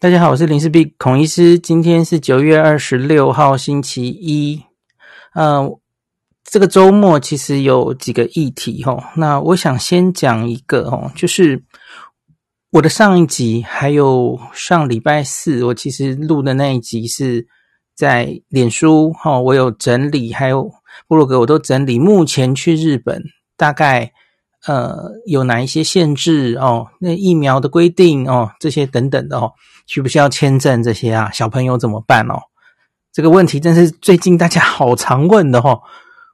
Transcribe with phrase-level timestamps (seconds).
[0.00, 1.58] 大家好，我是林氏璧孔医师。
[1.58, 4.58] 今天是九月二十六号，星期一。
[5.34, 5.78] 呃，
[6.42, 8.98] 这个周末其实有几个议题齁。
[9.14, 11.62] 那我想先讲一个齁，就是
[12.70, 17.46] 我的上一集，还有上礼拜四我其实录的那一集是
[17.94, 20.72] 在脸书齁，我有整理，还有
[21.08, 21.98] 部落格我都整理。
[21.98, 23.22] 目前去日本
[23.54, 24.10] 大概
[24.66, 26.86] 呃有哪一些限制哦？
[27.00, 29.52] 那疫苗的规定哦，这些等等的哦。
[29.86, 31.30] 需不需要签证这些啊？
[31.32, 32.34] 小朋友怎么办哦？
[33.12, 35.80] 这个问题真是最近大家好常问的哦。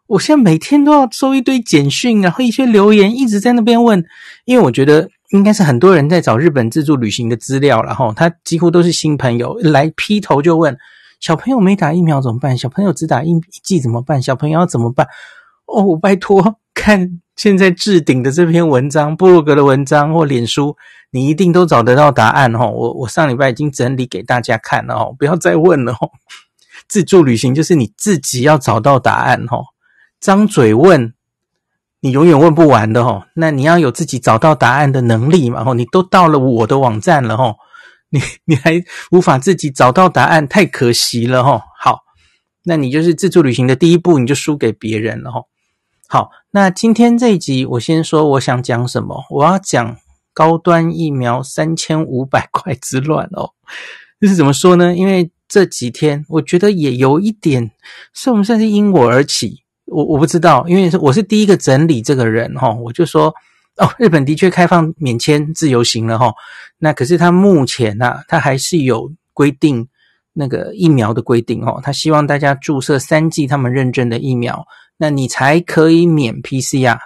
[0.08, 4.04] 我现在每天都要收一堆简讯，然后一些留言一直在那边问，
[4.45, 8.12] 因为我觉得应该是很多人在找日本自助旅行的资料了哈。
[8.14, 10.76] 他几乎都是新朋友来劈头就问：
[11.18, 12.56] 小朋友没打疫苗怎么办？
[12.58, 13.32] 小朋友只打一
[13.64, 14.22] 剂怎么办？
[14.22, 15.08] 小朋友要怎么办？
[15.66, 17.20] 哦，拜托看。
[17.36, 20.74] 现在置顶的这篇文章，部落格的文章或脸书，
[21.10, 22.70] 你一定都找得到答案哦。
[22.70, 26.10] 我我上礼拜已经整理给大家看了哦，不要再问了哦。
[26.88, 29.66] 自助旅行就是你自己要找到答案哦，
[30.18, 31.12] 张嘴问，
[32.01, 33.26] 你永远问不完的哦。
[33.34, 35.62] 那你要有自己找到答案的能力嘛？
[35.66, 37.56] 哦，你都到了我的网站了哦，
[38.08, 41.60] 你你还无法自己找到答案，太可惜了哦。
[41.78, 41.98] 好，
[42.64, 45.45] 那你就是自助旅行的第一步，你就输给别人了哦。
[46.09, 49.24] 好，那今天这一集我先说我想讲什么。
[49.29, 49.96] 我要讲
[50.32, 53.51] 高端疫苗三千五百块之乱哦。
[54.21, 54.95] 这是怎么说呢？
[54.95, 57.73] 因为这几天我觉得也有一点，
[58.15, 59.65] 算不算是因我而起？
[59.87, 62.73] 我我不知道，因为我是第一个整理这个人哈。
[62.73, 63.35] 我就说
[63.79, 66.32] 哦，日本的确开放免签自由行了哈。
[66.78, 69.88] 那可是他目前呐，他还是有规定
[70.32, 71.81] 那个疫苗的规定哦。
[71.82, 74.65] 他希望大家注射三剂他们认证的疫苗。
[74.98, 76.98] 那你才可以免 PCR，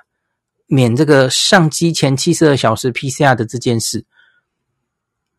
[0.67, 4.07] 免这个上机前七十二小时 PCR 的这件事。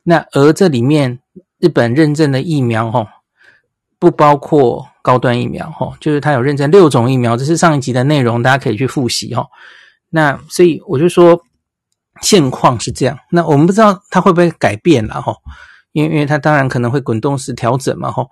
[0.03, 1.19] 那而这里面
[1.59, 3.07] 日本认证的疫苗，吼，
[3.99, 9.47] 不包括高端疫苗，吼，就是它有认证六种疫苗，这是上一集的内容，大家可以去复习，吼。
[10.09, 11.41] 那所以我就说
[12.21, 15.37] 现况是这样，那我们不知道它会不会改变了，吼，
[15.93, 18.29] 因为因为它当然可能会滚动式调整嘛，吼。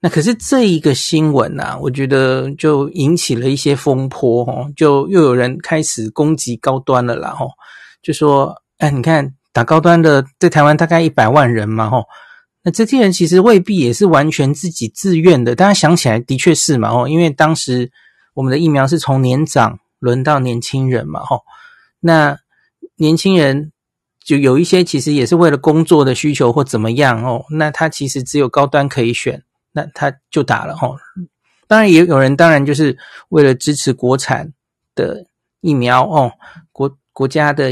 [0.00, 7.50] 那可是这一个新闻呐、啊，我觉得就引起了一些风波哦，就又有人开始攻击高端了啦吼，
[8.00, 12.04] 就说，哎，你看打高端的在台湾大概一百万人嘛吼，
[12.62, 17.90] 那这些人其实未必也是完全自己自愿的，大家想起来的确是嘛哦，因为当时
[18.34, 21.40] 我们的疫苗是从年长轮到年轻人嘛吼，
[21.98, 22.38] 那
[22.94, 23.72] 年轻人
[24.24, 29.42] 就有一些其实也是为了工作的需求或怎么样哦，那他其实只有高端可以选。
[29.72, 30.96] 那他就打了齁，
[31.66, 32.96] 当然也有人，当然就是
[33.28, 34.52] 为了支持国产
[34.94, 35.26] 的
[35.60, 36.32] 疫苗哦，
[36.72, 37.70] 国国家的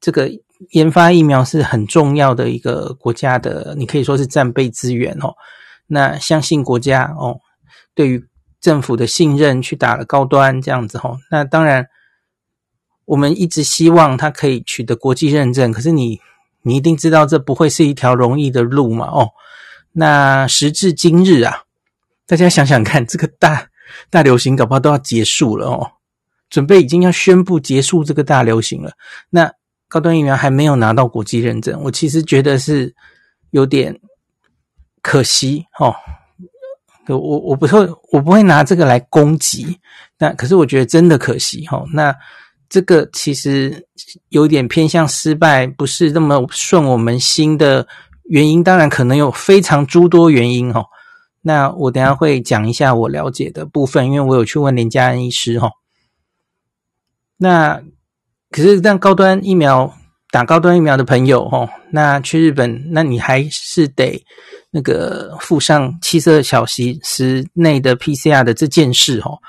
[0.00, 0.30] 这个
[0.70, 5.34] 研发疫苗是很重要的一个国家的，你可以说是战备资源哦。
[5.86, 7.40] 那相信国家哦，
[7.94, 8.24] 对于
[8.60, 11.16] 政府的信任去打了高端这样子齁。
[11.30, 11.86] 那当然，
[13.06, 16.20] 我们一直希望它可以取得国际认证，可是你
[16.62, 19.30] 你一定知道这不会是一条容易的路嘛哦。
[19.92, 21.64] 那时至今日啊，
[22.26, 23.68] 大家想想看，这个大
[24.08, 25.90] 大流行搞不好都要结束了哦，
[26.48, 28.92] 准备已经要宣布结束这个大流行了。
[29.30, 29.52] 那
[29.88, 32.94] 高端疫苗还没有拿到国际认证，我其实觉得是
[33.50, 33.98] 有点
[35.02, 35.92] 可惜哦。
[37.08, 37.80] 我我不会
[38.12, 39.80] 我不会拿这个来攻击，
[40.18, 41.84] 那可是我觉得真的可惜哦。
[41.92, 42.14] 那
[42.68, 43.84] 这个其实
[44.28, 47.84] 有点偏向失败，不是那么顺我们心的。
[48.30, 50.84] 原因当然可能有非常诸多原因哈，
[51.42, 55.68] 那我等下会讲一下我了解的部分，因为我有去问林家恩医师哈。
[57.36, 57.82] 那
[58.52, 59.92] 可是让高端疫苗
[60.30, 64.24] 打高端疫苗的朋友哦，那去日本，那你还是得
[64.70, 69.40] 那个附上七十二小时内的 PCR 的这件事哦。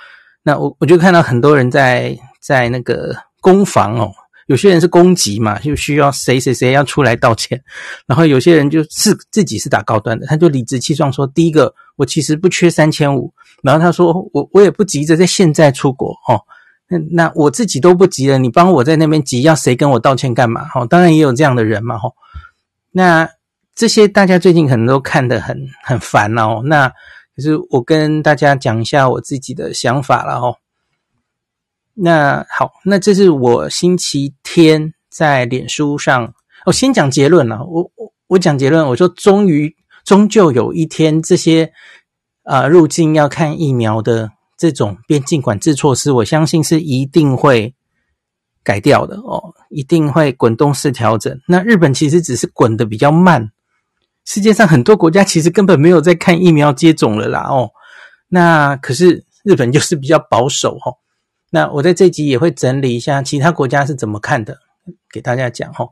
[0.41, 4.11] 那我我就看到很多人在在那个攻防哦。
[4.51, 7.57] 有些人是攻击嘛，就需要谁谁谁要出来道歉，
[8.05, 13.33] 然后有些人就是自己是打高端的，他就理直气壮说：第一个，我其实不缺三千五，
[13.63, 16.35] 然后他说我我也不急着在现在出国哦，
[16.89, 20.65] 那那我自己都不急了，你帮我在那边急，要谁跟我道歉干嘛？
[20.65, 22.11] 哈，当然也有这样的人嘛，哈，
[22.91, 23.29] 那
[23.73, 26.89] 这些大家最近可能都看得很很烦哦，那
[27.33, 30.57] 可是我跟大家讲一下我自己的想法了哦。
[32.03, 36.33] 那好，那这是我星期天在脸书上，
[36.65, 37.63] 我先讲结论了。
[37.63, 41.71] 我我我讲结论，我说终于终究有一天，这些
[42.41, 47.75] 啊、入境要看疫苗的这种边境管制措施，我相信是一定会
[48.63, 51.39] 改掉的哦，一定会滚动式调整。
[51.47, 53.51] 那日本其实只是滚得比较慢，
[54.25, 57.69] 世界上很多国家其实根本没有在看疫苗接种了啦哦。
[58.27, 60.97] 那可是日本就是比较保守哦。
[61.53, 64.57] 那我在这集也会整理一下其他国家是怎么看的，
[65.11, 65.89] 给大家讲哦。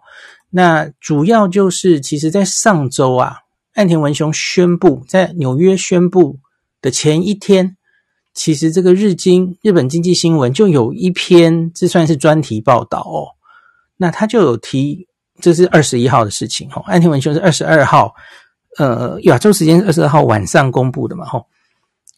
[0.50, 3.36] 那主要就是其实在上周啊，
[3.74, 6.40] 岸田文雄宣布在纽约宣布
[6.82, 7.76] 的前一天，
[8.34, 13.36] 其实这个日经日本经济新闻就有一篇，这算是专题报道哦。
[13.98, 15.08] 那他就有提，
[15.42, 16.82] 这是二十一号的事情哈。
[16.88, 18.16] 岸田文雄是二十二号，
[18.78, 21.44] 呃，亚洲时间是二十二号晚上公布的嘛哈。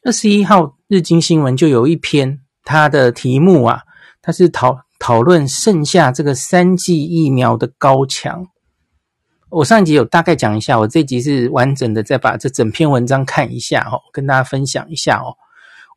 [0.03, 3.81] 二十一号日经新闻就有一篇，它的题目啊，
[4.21, 8.47] 它是讨讨论剩下这个三剂疫苗的高墙。
[9.49, 15.35] 我上一集有大概讲一下，我这集是完整的再把这整篇文章看一下哦，跟大家分享一下哦。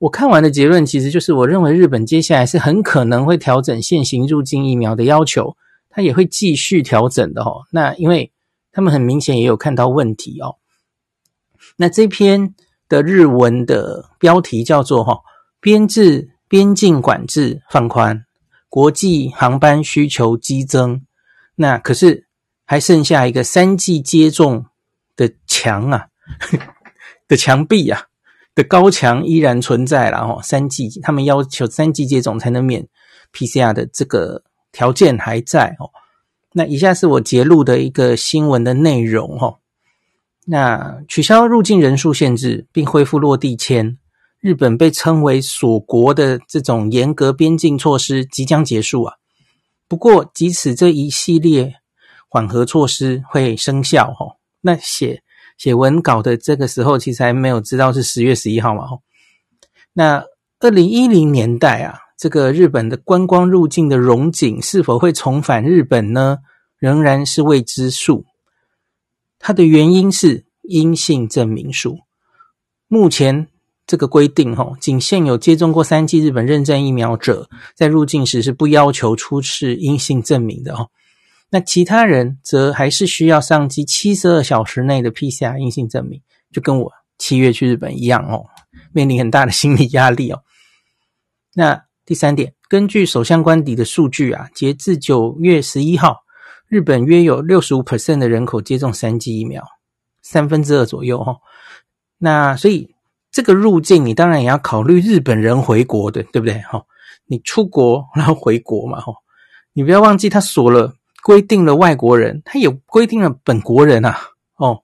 [0.00, 5.56] 我看完的结论其实就是，我认为日本接下来是很可能会调整现行入境疫苗的要求。
[5.96, 7.62] 它也会继续调整的哦。
[7.70, 8.32] 那因为
[8.72, 10.56] 他们很明显也有看到问题哦。
[11.76, 12.52] 那这篇
[12.88, 15.20] 的日文的标题叫做“哈
[15.60, 18.24] 编制边境管制放宽，
[18.68, 21.02] 国际航班需求激增”。
[21.56, 22.28] 那可是
[22.64, 24.66] 还剩下一个三剂接种
[25.16, 26.06] 的墙啊，
[27.26, 28.04] 的墙壁啊
[28.54, 30.38] 的高墙依然存在了哦。
[30.44, 32.86] 三剂，他们要求三剂接种才能免
[33.32, 34.44] PCR 的这个。
[34.70, 35.90] 条件还在哦，
[36.52, 39.58] 那以下是我截录的一个新闻的内容哦。
[40.46, 43.96] 那取消入境人数限制，并恢复落地签，
[44.44, 49.14] 日本被称为锁国的这种严格边境措施即将结束啊。
[49.88, 51.76] 不过，即使这一系列
[52.28, 55.22] 缓和措施会生效哦，那写
[55.56, 59.00] 写文稿的这个时候，其实还没有知道是十月十一号嘛哦。
[59.94, 60.22] 那
[60.60, 62.00] 二零一零年代啊。
[62.16, 66.38] 这个日本的观光入境的荣景是否会重返日本呢？
[66.78, 68.24] 仍然是未知数。
[69.40, 71.98] 它的原因是阴性证明书。
[72.86, 73.48] 目前
[73.86, 80.90] 这个规定，吼，仅限有接种过三剂日本认证疫苗者，在入境时是不要求出示阴性证明的哦。
[81.50, 86.20] 那其他人则还是需要上机七十二小时内的 PCR 阴性证明，
[86.52, 88.46] 就跟我七月去日本一样哦，
[88.92, 90.42] 面临很大的心理压力哦。
[91.54, 91.84] 那。
[92.06, 96.18] 第三点，根据首相官邸的数据啊，截至九月十一号，
[96.68, 99.64] 日本约有六十五 percent 的人口接种三剂疫苗，
[100.20, 101.38] 三分之二左右哈。
[102.18, 102.93] 那所以
[103.34, 106.54] 这个入境，你当然也要考虑日本人回国的，对不对？
[106.60, 106.80] 哈，
[107.26, 109.12] 你出国然后回国嘛，哈，
[109.72, 114.16] 你不要忘记他锁了规定了外国人，他也规定了本国人啊。
[114.54, 114.82] 哦，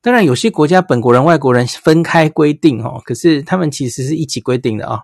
[0.00, 5.02] 当然有些国家本国人、外国人分开规定哦，可是他们其实是一起规定的啊。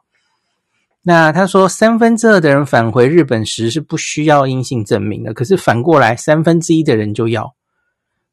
[1.02, 7.54] 那他说，三分之二的人返回日本时是不需要阴性证明的，可是反过来三分之一的人就要。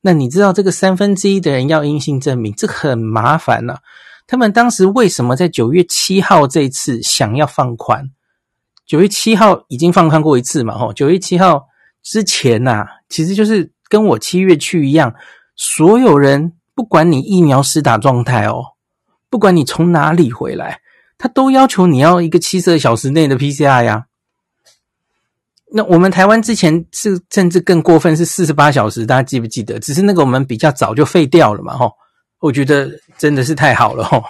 [0.01, 3.77] 那你知道这个三分之一的人要阴性证明，这很麻烦呐。
[4.27, 8.10] 他们当时为什么在九月七号这一次想要放宽？
[8.86, 10.77] 九月七号已经放宽过一次嘛？
[10.77, 11.66] 吼，九月七号
[12.04, 15.13] 之前呐，其实就是跟我七月去一样，
[15.56, 18.74] 所有人不管你疫苗施打状态哦，
[19.30, 20.81] 不管你从哪里回来。
[21.18, 24.07] 他都要求你要一个七十二小时内的 PCR 呀。
[25.72, 29.80] 那我们台湾之前是甚至更过分，是四十八小时，大家记不记得？
[29.80, 31.94] 只是那个我们比较早就废掉了嘛，吼。
[32.39, 34.24] 我觉得真的是太好了，吼。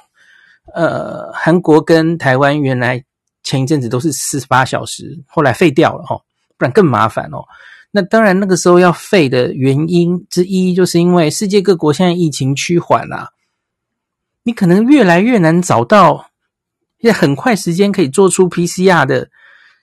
[0.73, 3.03] 呃，韩国跟台湾原来
[3.43, 6.21] 前一阵子都是四十八小时，后来废掉了，吼，
[6.57, 7.45] 不然更麻烦哦。
[7.91, 13.31] 那当然，那个时候要废的原因之一，就是因为世界各国现在疫情趋缓啦，
[14.43, 16.31] 你可能越来越难找到。
[16.99, 19.29] 也很快时间可以做出 PCR 的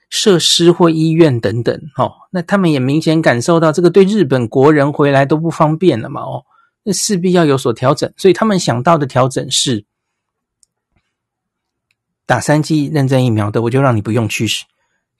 [0.09, 6.43] 设施或医院等等，哦，那他们也明显感受到这个对日本国人回来都不方便了嘛，哦，
[6.83, 9.85] 那势必要有所调整，所以他们想到的调整是
[12.25, 14.47] 打三剂认证疫苗的，我就让你不用去，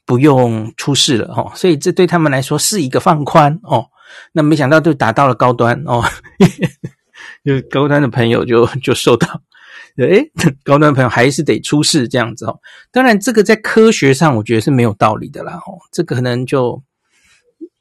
[0.06, 3.88] 不用出事了，哦，所以这对他们来说是一个放宽，哦，
[4.32, 6.04] 那没想到就达到了高端，哦，
[7.44, 9.42] 就高端的朋友就就受到。
[9.98, 10.32] 诶，
[10.64, 12.60] 高端朋友还是得出事这样子哦。
[12.92, 15.54] 当然，这个在科学上我觉得是没有道理的啦。
[15.68, 16.82] 哦，这个可能就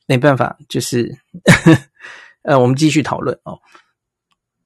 [0.05, 1.17] 没办法，就是
[2.43, 3.59] 呃，我们继续讨论哦。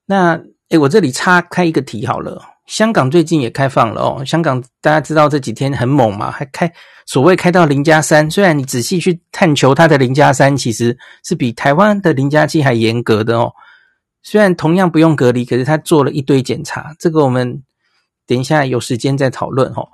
[0.05, 2.43] 那诶，我这里插开一个题好了。
[2.67, 4.25] 香港最近也开放了哦。
[4.25, 6.73] 香港大家知道这几天很猛嘛，还开
[7.07, 8.29] 所谓开到零加三。
[8.29, 13.53] 虽然你仔细去探求它的零加三，其实是比台湾的零加七还严格的哦。
[14.23, 17.63] 虽然同样不用隔离，可是他做了一堆检查，这个我们
[18.27, 19.89] 等一下有时间再讨论哦。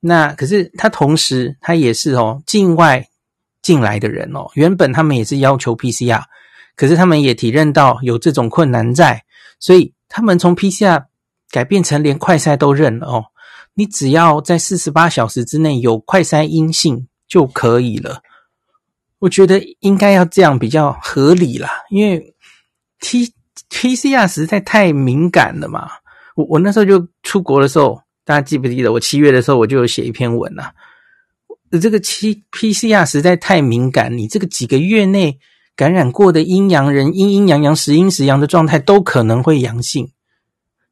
[0.00, 3.08] 那可是他同时他也是哦，境外
[3.62, 6.22] 进来的人哦，原本他们也是要求 PCR，
[6.80, 9.22] 可是他们也体认到有这种困难在，
[9.58, 11.04] 所以他们从 PCR
[11.50, 13.26] 改变成连快筛都认了哦。
[13.74, 18.22] 你只要在四十八小时之内有快筛阴性就可以了。
[19.18, 22.34] 我觉得应该要这样比较合理啦，因为
[22.98, 23.30] T
[23.68, 25.86] PCR 实在太敏感了嘛。
[26.34, 28.90] 我我那时候就出国的时候，大家记不记得？
[28.90, 30.72] 我七月的时候我就有写一篇文呐。
[31.78, 35.38] 这个七 PCR 实在太敏感，你这个几个月内
[35.80, 40.12] 感染过的阴阳人，阴阴阳阳、时阴时阳的状态都可能会阳性。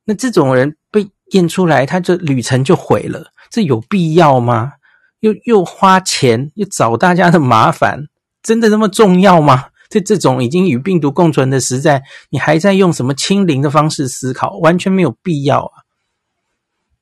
[0.06, 4.72] 那这种人被验出来，他这旅程就毁了，这有必要吗？
[5.20, 8.06] 又又花钱，又找大家的麻烦。
[8.42, 9.66] 真的那么重要吗？
[9.90, 15.84] 在这种已经与病毒共存的时代，你还在用什么清零的方式思考，完全没有必要啊！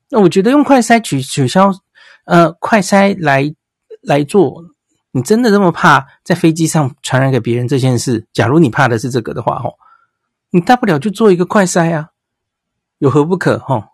[0.09, 1.71] 那我觉得用快筛取取消，
[2.25, 3.55] 呃，快筛来
[4.01, 4.65] 来做，
[5.17, 8.27] 你真的这么怕在飞机上传染给别人这件事？
[8.31, 9.79] 假如你怕的是这个的话，吼，
[10.51, 12.11] 你大不了就做一个快筛啊，
[12.99, 13.57] 有何不可？
[13.57, 13.85] 吼，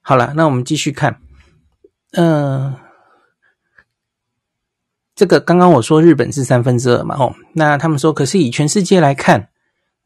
[0.00, 1.20] 好了，那我们继续看，
[2.12, 2.76] 嗯、呃。
[5.16, 9.50] 这个刚刚我说日本是三分之二嘛，哦，那他们说，可是以全世界来看，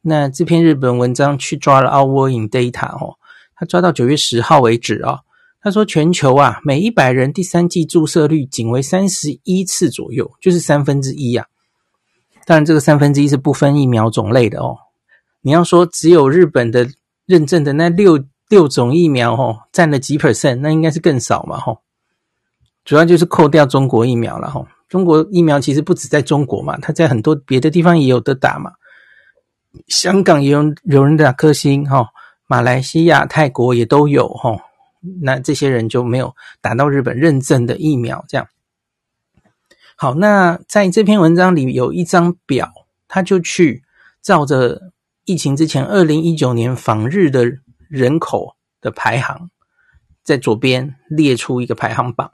[0.00, 3.18] 那这篇日本文章去抓了 our in data 哦，
[3.54, 5.20] 他抓到九月十号为止啊、哦，
[5.64, 11.46] 他说全球啊，每一百人第三剂注射率仅为三十一次左右，就是三分之一呀。
[12.44, 14.76] 当然，这个三分之一是不分疫苗种类的哦。
[15.40, 16.86] 你要说只有日本的
[17.24, 21.78] 认证的那六六种疫苗哦，占了几 percent，那应该是更少嘛，吼。
[22.84, 24.68] 主要就是扣掉中国疫苗了，吼。
[24.90, 28.72] 中国疫苗其实不止在中国嘛，它在很多别的地方也有得打嘛。
[29.88, 32.08] 香港也有有人打科兴哈，
[32.46, 34.58] 马来西亚、泰国也都有哈。
[35.22, 38.48] 那这些人就没有打到日本认证的疫苗，这样。
[39.96, 42.72] 好，那在这篇文章里有一张表，
[43.06, 43.84] 他就去
[44.20, 44.92] 照着
[45.24, 47.44] 疫情之前二零一九年访日的
[47.88, 49.50] 人口的排行，
[50.24, 52.32] 在左边列出一个排行榜。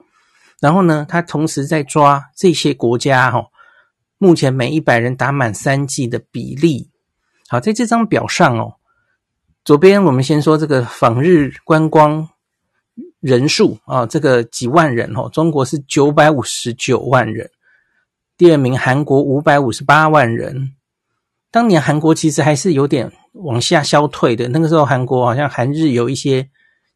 [0.59, 3.47] 然后呢，他同时在抓这些国家哈，
[4.17, 6.91] 目前每一百人打满三剂的比例。
[7.49, 8.77] 好，在这张表上哦，
[9.65, 12.30] 左边我们先说这个访日观光
[13.21, 17.49] 人数啊，这个几万人哦，中国是九百五十九万人，
[18.37, 20.73] 第二名韩国五百五十八万人。
[21.51, 26.49] 当年韩国其实还是有点往下消退的，那个时候韩国好像韩日有一些。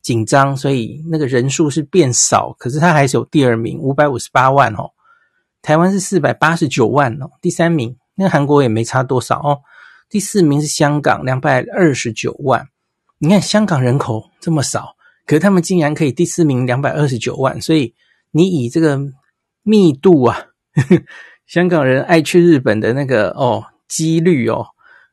[0.04, 4.90] 紧张，所以那个人数是变少，可是他还是有第二名，五百五十八万哦。
[5.62, 9.60] 台湾是四百八十九万哦，第三名，那韩国也没差多少哦。
[10.10, 12.68] 第四名是香港，两百二十九万。
[13.16, 14.93] 你看香港人口这么少，
[15.26, 17.60] 可是他们竟然可以第四名，两百二十九万。
[17.60, 17.94] 所以
[18.30, 19.00] 你以这个
[19.62, 20.36] 密度啊，
[20.74, 21.02] 呵呵，
[21.46, 24.66] 香港人爱去日本的那个哦几率哦。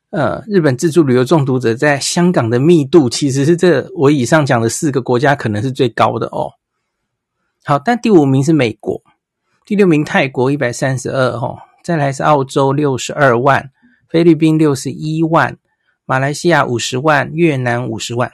[0.10, 6.52] 呃，日本自助旅游中毒者在香港的密度其实是这我以上讲的四个国家可能是最高的哦。
[7.64, 9.02] 好，但第五名是美国，
[9.66, 13.72] 第六名泰国一百三十二哦，再来是澳洲六十二万，
[14.10, 15.58] 菲律宾六十一万，
[16.06, 18.30] 马来西亚五十万，越南五十万。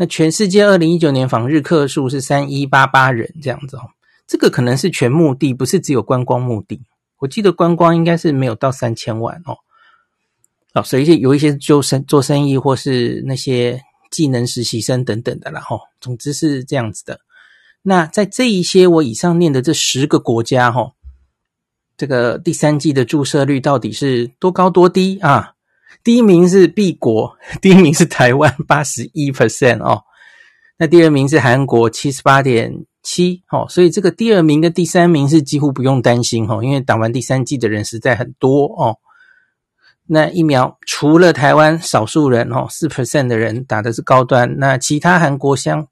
[0.00, 3.82] 那全世界二零一九年访日客数是三一八八人这样子哦，
[4.28, 6.80] 这个可能是全目的，不是只有观光目的。
[7.18, 9.58] 我记得观光应该是没有到三千万哦。
[10.74, 17.18] 哦，所以有一些就生做生意或是那些技能实习生等等的啦，吼，总之是这样子的。
[17.82, 20.92] 那在这一些我以上念的这十个国家，吼，
[21.96, 25.54] 这个第三季的注射率到底是多高多低啊？
[26.04, 30.02] 第一名是 B 国， 第一名是台湾八十一 percent 哦，
[30.78, 38.98] 那第二名是韩国七十八点七，哦，所以这个第二名跟第三名是几乎不用担心，吼，因为打完第三剂的人实在很多哦。
[40.10, 45.86] 那疫苗除了台湾少数人哦，四 percent 的人打的是高端，那其他韩国相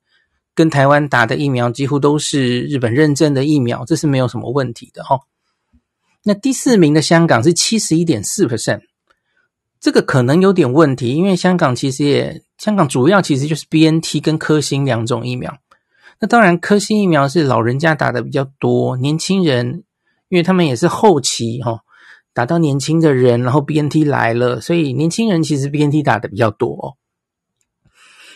[0.55, 5.21] 跟台湾打的疫苗几乎都是日本认证的疫苗，这是没有什么问题的哈。
[6.23, 8.81] 那第四名的香港是七十一点四 percent，
[9.81, 15.57] 这个可能有点问题，因为香港其实也香港主要其实就是 BNT 跟科兴两种疫苗。
[16.21, 19.85] 那当然科兴疫苗是老人家打的比较多，年轻人
[20.29, 21.81] 因为他们也是后期哈。
[22.33, 26.99] 打到年轻的人，然后 BNT 来了，所以年轻人其实 BNT 打的比较多。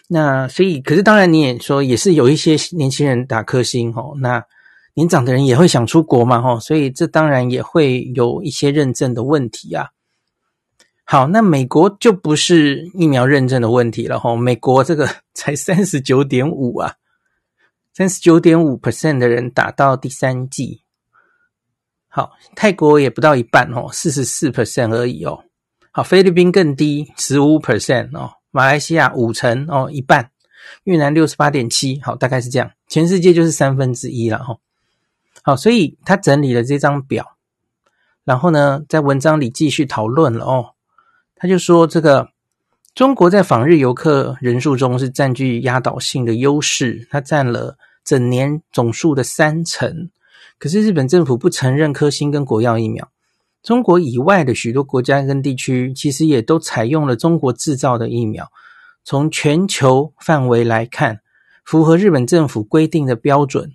[0.09, 4.15] 那所以，可是当然你也说，也是有一些年轻人打科兴哦。
[4.19, 4.43] 那
[4.95, 9.89] 年长的人也会想出国嘛，吼，所以这当然也会有一些认证的问题啊。
[11.12, 16.95] 好，那美国就不是疫苗认证的问题了，吼，美国这个 才三十九点五啊，
[17.93, 20.83] 三十九点五 percent 的人打到第三剂。
[22.07, 25.43] 好，泰国也不到一半哦，四十四 percent 而已哦。
[25.90, 28.35] 好，菲律宾更低，十五 percent 哦。
[28.52, 30.31] 马来西亚五成哦，一半。
[30.85, 32.71] 越南六十八点七，好，大概是这样。
[32.87, 34.59] 全世界就是三分之一了哈。
[35.43, 37.37] 好，所以他整理了这张表，
[38.23, 40.75] 然后呢，在文章里继续讨论了哦。
[41.43, 42.29] 他就说，这个
[42.95, 50.11] 中国在访日游客人数中是占据压倒性的优势，它占了整年总数的三成。
[50.59, 53.09] 可是日本政府不承认科兴跟国药疫苗，
[53.63, 58.53] 中国以外的许多国家跟地区其实也都采用了中国制造的疫苗。
[59.03, 61.21] 从全球范围来看，
[61.65, 63.73] 符合日本政府规定的标准，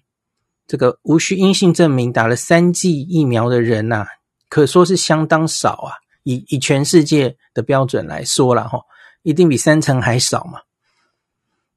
[0.68, 4.08] 这个无需阴性证明打了三剂疫苗的人呐、啊，
[4.50, 6.05] 可说是相当少啊。
[6.26, 8.82] 以以全世界的标准来说了哈，
[9.24, 10.60] 一定比三成还少嘛。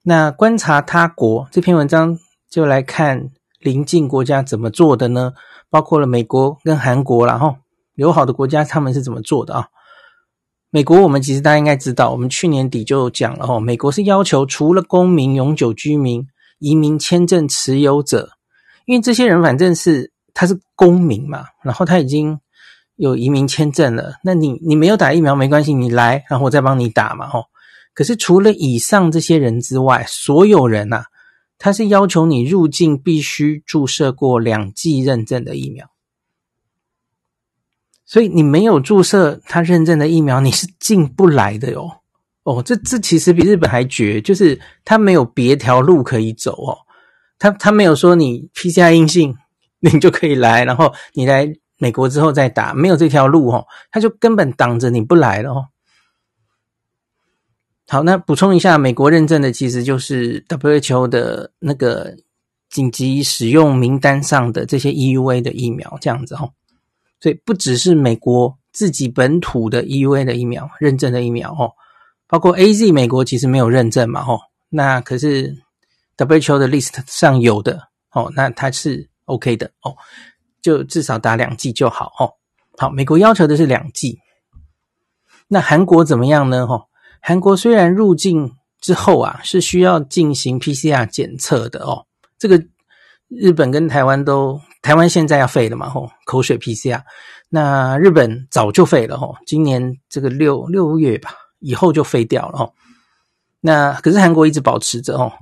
[0.02, 2.18] 那观察他国这篇文章
[2.50, 3.30] 就来看。
[3.60, 5.32] 邻近国家怎么做的呢？
[5.68, 7.56] 包括了美国跟韩国啦，然后
[7.96, 9.66] 友好的国家他们是怎么做的啊？
[10.70, 16.24] 美国我们其实大家应该知道，我们去年底就讲了哈，美国是要求除了公民、永久居民、
[16.60, 18.30] 移民签证持有者，
[18.86, 22.38] 因为这些人反正是他是公民嘛，然后他已经
[22.98, 27.46] 有移民签证了，那你你没有打疫苗没关系，你来，然后我再帮你打嘛，吼。
[27.94, 31.04] 可是除了以上这些人之外，所有人呐。
[31.60, 35.90] 他是要求你入境必须注射过两剂认证的疫苗，
[38.06, 41.90] 所以你没有注射他认证的疫苗，你是进不来的哟。
[42.44, 46.78] 哦，这这其实比日本还绝，就是他没有别条路可以走哦。
[47.40, 49.34] 他他没有说你 PCR 阴性
[49.80, 55.68] 你就可以来，然后你来美国之后再打，没有这条路哦，他就根本挡着你不来了哦。
[57.86, 62.14] 好，那补充一下，美国认证的其实就是 WHO 的那个
[62.68, 66.52] 紧急使用名单上的这些 EUA 的疫苗，这样子哦。
[67.20, 71.72] 所以不只是美国自己本土的 EUA 的疫苗认证的疫苗哦，
[72.28, 75.56] 包括 AZ 美国其实没有认证嘛哦，那可是
[76.16, 79.96] WHO 的 list 上有的哦，那它是 OK 的哦，
[80.68, 82.34] 就至少打两剂就好哦。
[82.76, 84.18] 好，美国要求的是两剂，
[85.48, 86.66] 那韩国怎么样呢？
[86.66, 86.82] 哦。
[87.22, 88.52] 韩国虽然入境
[88.82, 92.04] 之后啊，是需要进行 PCR 检测的哦。
[92.38, 92.62] 这个
[93.28, 97.00] 日本跟台湾都，台湾现在要废了嘛吼，口水 PCR。
[97.48, 102.74] 那日本早就废了吼，今年这个六六月吧，以后就废掉了吼。
[103.60, 105.32] 那可是韩国一直保持着哦，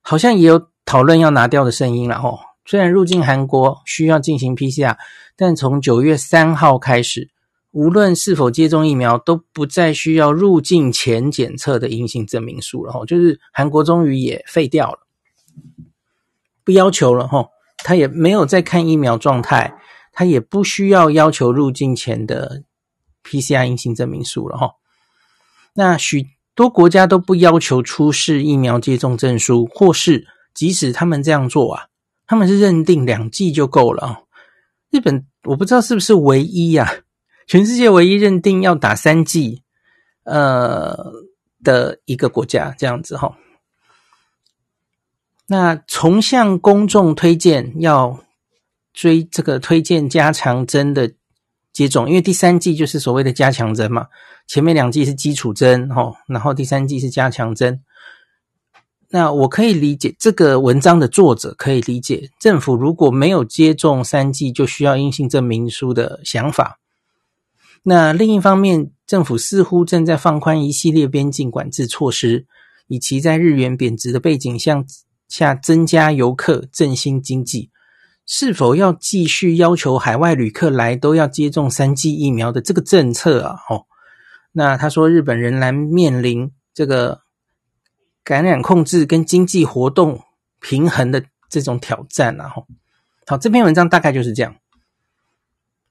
[0.00, 2.38] 好像也有讨论要拿掉的声音了吼。
[2.68, 4.98] 虽然入境韩国需要进行 PCR，
[5.36, 7.30] 但从九月三号开始。
[7.70, 13.06] 无论是否接种疫苗，都不再需要入境前检测的阴性证明书了哈。
[13.06, 14.98] 就是韩国终于也废掉了，
[16.62, 17.48] 不要求了哈。
[17.78, 19.74] 他也没有再看疫苗状态，
[20.12, 22.64] 他也不需要要求入境前的
[23.24, 24.72] PCR 阴性证明书了哈。
[25.72, 31.86] 那许多国家都不要求出示疫苗接种证书，或是即使他们这样做啊，
[32.28, 34.22] 他们是认定两剂就够了。
[34.90, 36.94] 日本我不知道是不是唯一呀、啊。
[37.48, 39.62] 全世界唯一认定要打三剂，
[40.24, 40.94] 呃
[41.64, 43.36] 的一个国家，这样子哈。
[45.46, 48.22] 那从向公众推荐要
[48.92, 51.10] 追这个推荐加强针的
[51.72, 54.08] 接种，因为第三剂就是所谓的加强针嘛，
[54.46, 57.82] 前面两剂是基础针哈，然后第三剂是加强针。
[59.10, 66.78] 那我可以理解这个文章的作者可以理解政府如果没有接种三剂就需要阴性证明书的想法。
[67.84, 72.46] 那另一方面，政府似乎正在放宽一系列边境管制措施，
[72.88, 74.84] 以其在日元贬值的背景下
[75.26, 77.70] 下增加游客、振兴经济。
[78.26, 83.56] 是否要继续要求海外旅客来都要接种三剂疫苗的这个政策啊？
[83.70, 83.86] 哦，
[84.52, 87.22] 那他说日本仍然面临这个
[88.28, 90.20] 感染控制跟经济活动
[90.60, 92.52] 平衡的这种挑战然啊。
[93.26, 94.54] 好，这篇文章大概就是这样。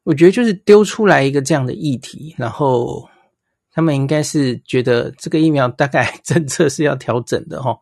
[0.03, 3.09] 我觉得就是丢出来一个这样的议题，然后
[3.73, 7.79] 他们应该是觉得这个疫苗大概 政策是要调整的哈。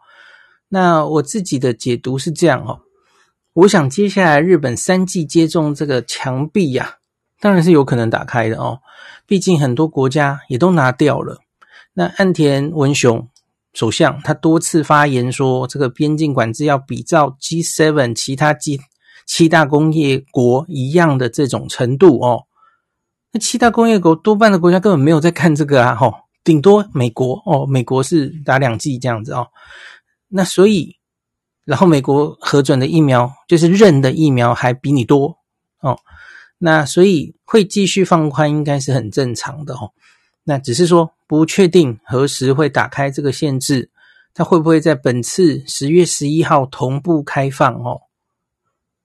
[0.70, 2.80] 那我自己的解读是这样哈，
[3.52, 6.96] 我想接下来日本三剂接种这个墙壁呀，
[7.42, 8.80] 当然是有可能打开的哦。
[9.26, 11.40] 毕竟很多国家也都拿掉了。
[11.94, 13.28] 那岸田文雄
[13.76, 18.82] 首相他多次发言说，这个边境管制要比照 G7 其他 G。
[19.28, 22.44] 七大工业国一样的这种程度哦，
[23.32, 29.48] 那七大工业国多半的国家根本没有在看这个啊，吼，顶多美国哦，美国是打两剂这样子哦，
[30.28, 30.98] 那所以，
[31.64, 35.40] 然后美国核准的疫苗就是认的疫苗还比你多
[35.80, 35.98] 哦，
[36.60, 39.92] 那所以会继续放宽，应该是很正常的哦。
[40.46, 43.90] 那只是说不确定何时会打开这个限制，
[44.34, 48.02] 它会不会在本次十月十一号同步开放哦？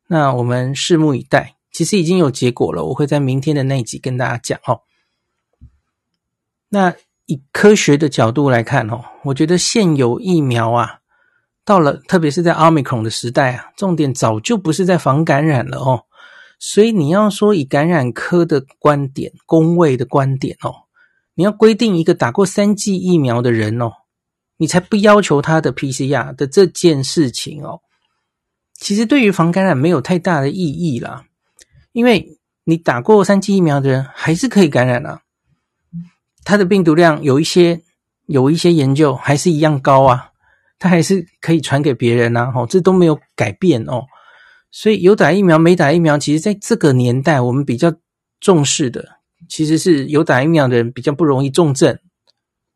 [0.07, 1.57] 那我们拭目以待。
[1.73, 4.81] 其实已经有结果了，我会在明天的那一集跟大家讲哦。
[6.69, 6.93] 那
[7.27, 10.99] 以科学的角度来看哦，我觉得现有疫苗啊，
[11.65, 16.03] 到了特别是在 Omicron 的时代啊，重点早就不是在防感染了哦。
[16.59, 20.90] 所以你要说以感染科的观点、工位的观点哦。
[21.35, 23.93] 你要规定一个打过三剂疫苗的人哦，
[24.57, 27.81] 你才不要求他的 PCR 的这件事情哦。
[28.75, 31.25] 其实对于防感染没有太大的意义啦，
[31.93, 35.21] 因为你打过三剂疫苗的人还是可以感染啊，
[36.45, 37.83] 他的病毒量有一些
[38.27, 40.31] 有一些研究还是一样高啊，
[40.79, 44.05] 他还是可以传给别人呐，哦，这都没有改变哦。
[44.71, 47.93] 所以有打疫苗没打疫苗，其实在这个年代我们比较
[48.41, 49.20] 重视的。
[49.51, 51.99] 其实是有打疫苗的人比较不容易重症，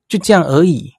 [0.08, 0.92] 就这样而已。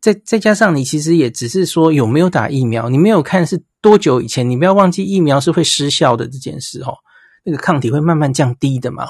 [0.00, 4.50] 再再加上你其实也只是说有没有打疫苗，你没有看是多久以前。
[4.50, 6.98] 你不要忘记疫苗是会失效的这件事哦，
[7.44, 9.06] 那个抗体会慢慢降低的嘛。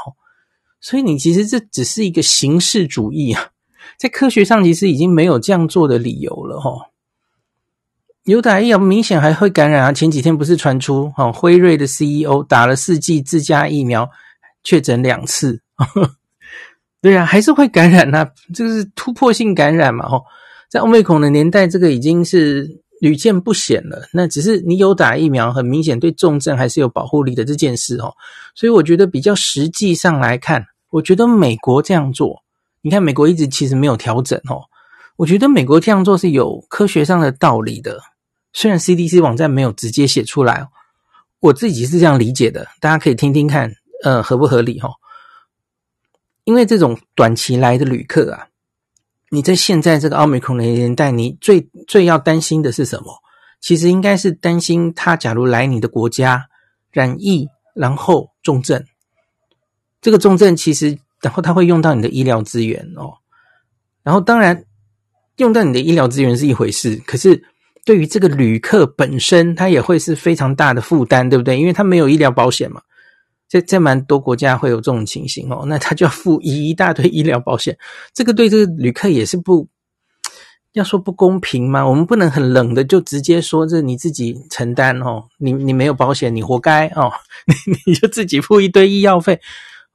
[0.83, 3.48] 所以你其实这只是一个形式主义啊，
[3.98, 6.90] 在科学上其实已经没有这样做的理由了哈。
[8.25, 14.11] 有打疫苗明显还会感染啊，前几天不是传出哦，辉瑞的 CEO 打了四剂自家疫苗，
[14.62, 15.62] 确诊两次。
[17.00, 20.24] 对啊，还是会感染啊，这个是突破性感染嘛，吼，
[20.70, 24.06] 在欧美孔的年代，这个已经是屡见不鲜了。
[24.12, 28.14] 那只是你有打疫苗，很明显对重症还是有保护力的这件事，哦。
[28.54, 32.40] 所以我觉得比较实际上来看，我觉得美国这样做，
[32.82, 34.62] 你看美国一直其实没有调整，哦，
[35.16, 37.98] 我觉得美国这样做是有科学上的道理的。
[38.52, 40.64] 虽然 CDC 网站没有直接写出来，
[41.40, 43.72] 我自己是这样理解的，大家可以听听看，
[44.04, 44.90] 呃，合不合理，吼。
[46.44, 48.48] 因为这种短期来的旅客啊，
[49.31, 53.22] 你在现在这个奥密克戎的年代，你最最要担心的是什么？
[53.61, 56.46] 其实应该是担心他假如来你的国家
[56.90, 58.85] 染疫，然后重症。
[60.00, 63.14] 这个重症其实，然后他会用到你的医疗资源哦。
[64.02, 64.64] 然后当然
[65.37, 67.40] 用到你的医疗资源是一回事，可是
[67.85, 71.57] 对于这个旅客本身，他也会是非常大的负担，对不对？
[71.57, 72.83] 因为他没有医疗保险嘛。
[73.53, 77.77] 在在蛮多国家会有这种情形哦，那他就要付一大堆医疗保险，
[78.15, 79.69] 这个对这个旅客也是不
[80.73, 81.87] 要说不公平吗？
[81.87, 87.12] 我们不能很冷的就直接说这你自己承担哦，你你没有保险，你活该哦，
[87.67, 89.38] 你你就自己付一堆医药费，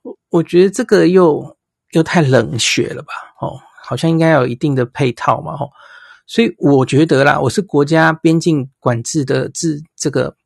[0.03, 1.57] 我我觉得这个又
[1.93, 3.13] 又太冷血了吧？
[3.41, 5.67] 哦，好像应该有一定的配套嘛，哦，
[6.27, 10.36] 所以我觉得啦，我是国家边境管制的制这个。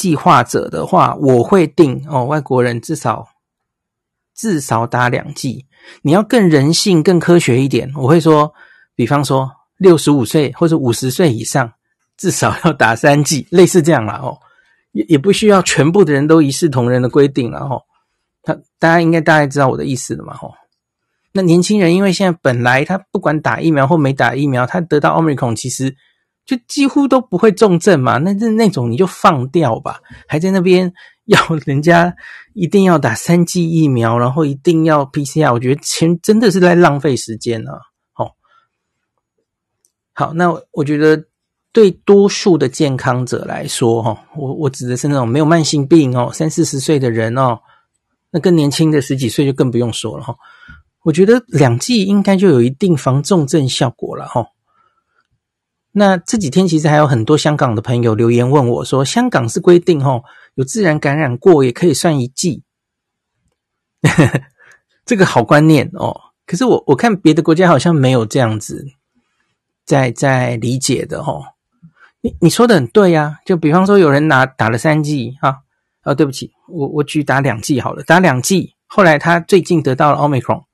[0.00, 3.28] 计划者的话，我会定哦，外国人至少
[4.34, 5.66] 至少打两剂。
[6.00, 8.50] 你要更人性、更科学一点，我会说，
[8.94, 11.70] 比方说六十五岁或者五十岁以上，
[12.16, 14.38] 至少要打三剂，类似这样啦哦，
[14.92, 17.82] 也也不需要全部的人都一视同仁的规定了哦。
[18.42, 20.54] 他大家应该大概知道我的意思了嘛吼。
[21.32, 25.94] 那年轻人因为现在本来他不管打疫苗或没打疫苗，他得到 Omicron 其实。
[26.50, 30.92] 就几乎都不会重症嘛，那那那种你就放掉吧，还在那边
[31.26, 32.12] 要人家
[32.54, 37.72] 一定要打三剂疫苗，然后一定要 PCR，我觉得钱真的是在浪费时间啊。
[38.16, 38.32] 哦，
[40.12, 41.26] 好，那我觉得
[41.72, 47.60] 对多数的健康者来说，哈，我我指的是那种没有慢性病哦，三四十岁的人哦，
[48.32, 50.34] 那更年轻的十几岁就更不用说了哈。
[51.04, 54.44] 我觉得两剂应该就有一定防重症效果了哈。
[55.92, 60.22] 那这几天其实还有很多香港的朋友留言问我说，香港是规定哦，
[60.54, 62.62] 有自然感染过也可以算一剂，
[65.04, 66.20] 这个好观念哦。
[66.46, 68.86] 可是我我看别的国家好像没有这样子
[69.84, 71.42] 在在理解的哦。
[72.20, 75.58] 你你说的很对呀，就比方说有人拿打了三剂啊，
[76.04, 80.64] 哦对不起，我我举打两剂好了，打两剂，后来他最近得到了 Omicron。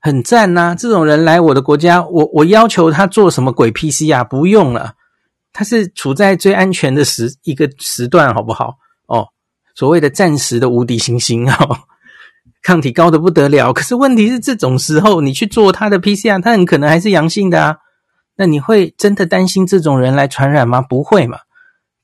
[0.00, 0.74] 很赞呐、啊！
[0.74, 4.94] 这种人来我的国家，我我要求他做什么鬼 PCR 不用了，
[5.52, 8.76] 他是处在最安全的时一个时段，好不好？
[9.06, 9.26] 哦，
[9.74, 11.78] 所谓的暂时的无敌星星 哦，
[12.62, 13.72] 抗体高得不得了。
[13.72, 17.76] 可是问题是，这种时候你去做他的 PCR，他很可能还是阳性的啊。
[18.36, 20.80] 那你会真的担心这种人来传染吗？
[20.80, 21.40] 不会嘛。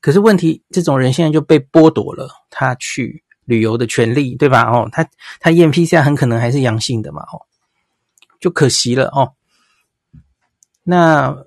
[0.00, 4.64] 可是问题，这种人现在就被剥夺了他去旅游的权利，对吧？
[4.64, 5.06] 哦，他
[5.38, 7.22] 他验 PCR 很可能还是阳性的嘛。
[7.22, 7.40] 哦。
[8.40, 9.32] 就可惜了哦。
[10.82, 11.44] 那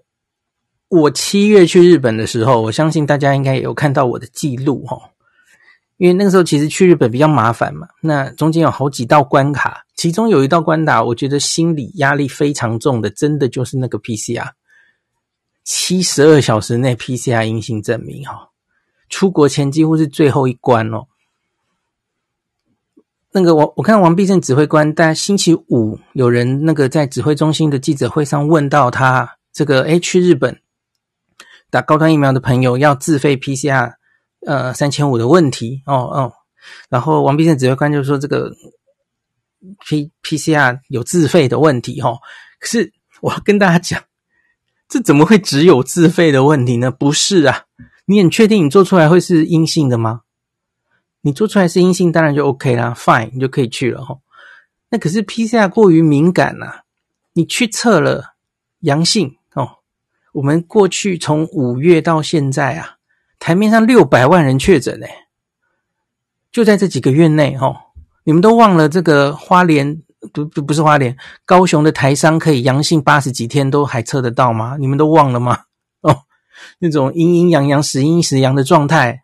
[0.90, 5.12] 我七月去日本的时候，我相信大家应该也有看到我的记录哦。
[5.98, 14.52] 因为那个时候其实去日本比较麻烦嘛，那中间有好几道关卡，其中有一道关卡，我觉得心理压力非常重的，真的就是那个 PCR，
[15.64, 18.50] 七十二小时内 PCR 阴性证明哈，
[19.10, 21.08] 出国前几乎是最后一关哦。
[23.40, 30.60] 那个我我看王必胜指挥官，在星期五有人那个在指挥中心的记者会上问到他这个，诶，去日本
[31.70, 33.94] 打高端疫苗的朋友要自费 PCR，
[34.48, 36.34] 呃，三千五的问题哦哦，
[36.90, 38.52] 然后王必胜指挥官就说这个
[39.86, 42.18] P PCR 有自费的问题哦，
[42.60, 44.02] 可是我要跟大家讲，
[44.90, 46.90] 这怎么会只有自费的问题呢？
[46.90, 47.66] 不是啊，
[48.08, 50.22] 你很确定你做出来会是阴性的吗？
[51.28, 54.18] 你做出来是阴性，当然就 OK 啦，Fine，你就可以去了哈。
[54.90, 56.84] 那可是 PCR 过于敏感呐，
[57.34, 58.36] 你去测了
[58.80, 59.70] 阳性哦。
[60.32, 62.96] 我们过去从五月到现在啊，
[63.40, 65.10] 台面上六百万人确诊诶，
[66.50, 67.76] 就在这几个月内哦。
[68.24, 74.78] 你们都忘了这个花莲不不不是花莲，高雄的台商可以阳性八十几天都还测得到吗？
[74.80, 75.64] 你们都忘了吗？
[76.00, 76.24] 哦，
[76.80, 79.24] 那种阴阴阳阳时阴时阳的状态。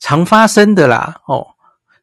[0.00, 1.46] 常发生的啦，哦，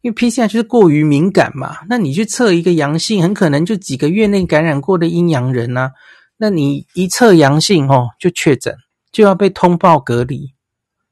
[0.01, 5.91] 因为 PCR 就是过于敏感嘛，那你去测一个阳性，很可能就几个月内感染过的阴阳人呐、啊，
[6.37, 8.75] 那你一测阳性哦，就确诊，
[9.11, 10.53] 就要被通报隔离，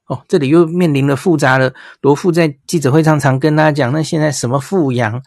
[0.08, 5.20] 哦，这里又面临了复杂的，罗富在记者会上常跟大家讲，那现在什么复阳，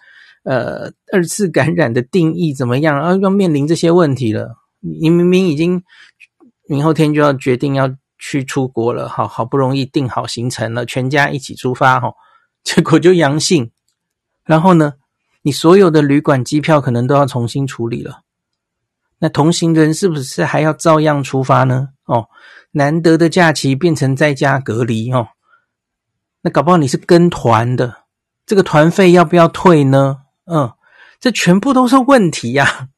[0.45, 5.83] 呃，二次感染的定义怎么样，然后要面临这些问题了，你明明已经
[6.69, 7.93] 明后天就要决定要。
[8.19, 12.13] 去出国了，好好不容易定好行程了，全家一起出发，哈，
[12.65, 13.71] 结果就阳性，
[14.45, 14.95] 然后呢，
[15.43, 18.23] 你所有的旅馆、机票可能都要重新处理了。
[19.21, 21.89] 那同行人是不是还要照样出发呢？
[22.05, 22.29] 哦，
[22.73, 25.29] 难得的假期变成在家隔离哦。
[26.43, 28.05] 那搞不好你是跟团的，
[28.47, 30.19] 这个团费要不要退呢？
[30.47, 30.73] 嗯，
[31.19, 32.89] 这全部都是问题呀。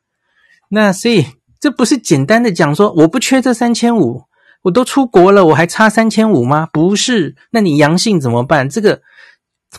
[0.68, 1.26] 那所以
[1.58, 4.24] 这不是简单的讲说我不缺这三千五。
[4.62, 6.68] 我都出国了，我还差三千五吗？
[6.72, 8.68] 不是，那你阳性怎么办？
[8.68, 9.00] 这个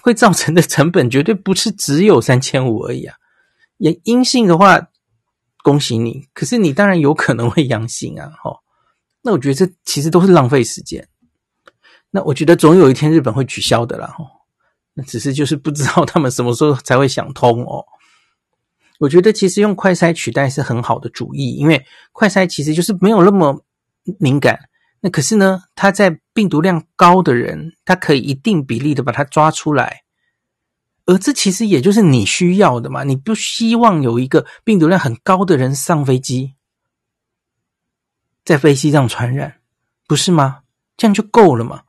[0.01, 3.15] 会造成的成本绝对不是只有三千五而已啊！
[3.77, 4.87] 也阴性的话，
[5.63, 8.31] 恭喜你，可是你当然有可能会阳性啊！
[8.43, 8.59] 齁，
[9.21, 11.07] 那我觉得这其实都是浪费时间。
[12.09, 14.25] 那我觉得总有一天日本会取消的啦，齁，
[14.95, 17.85] 那只是就是不知道他们什么时候才会想通哦。
[18.97, 23.63] 我觉得其实用快筛取代是很好的主意，因为快筛其实就是没有那么
[24.17, 24.59] 敏感。
[25.01, 30.03] 那可是呢，他在病毒量高的人，他可以一定比例的把它抓出来，
[31.05, 33.03] 而这其实也就是你需要的嘛。
[33.03, 36.53] 你不希望有一个病毒量很高的人上飞机，
[38.45, 39.55] 在飞机上传染，
[40.07, 40.59] 不是吗？
[40.97, 41.81] 这样就够了嘛。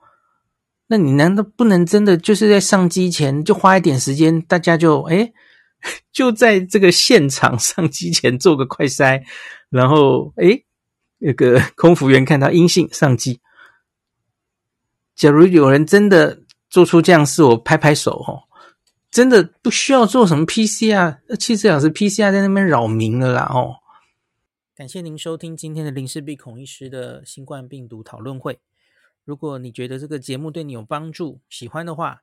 [0.86, 5.34] 那你难道不能真的就是在上机前就花一点时间，大家就诶
[6.12, 9.22] 就在这个现场上机前做个快筛，
[9.68, 10.64] 然后诶
[11.22, 13.40] 那个 空服员看到阴性上机。
[15.14, 18.48] 假如有人真的做出这样事，我拍拍手哦，
[19.10, 23.76] 真的不需要做什么 PCR，七十小时 PCR 在那边扰民了啦哦。
[24.74, 28.58] 感谢您收听今天的林氏璧孔医师的新冠病毒讨论会。
[29.24, 32.22] 如果你觉得这个节目对你有帮助，喜欢的话，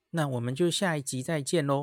[0.11, 1.79] 那我们就下一集再见喽。